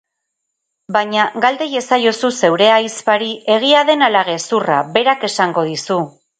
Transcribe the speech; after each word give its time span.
Baina 0.95 1.25
galde 1.45 1.67
iezaiozu 1.73 2.33
zeure 2.41 2.71
ahizpari 2.79 3.29
egia 3.59 3.87
den 3.93 4.09
ala 4.09 4.27
gezurra, 4.33 4.81
berak 4.99 5.31
esango 5.33 5.71
dizu. 5.73 6.05